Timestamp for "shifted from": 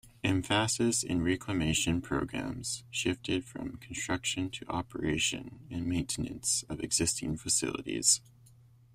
2.89-3.77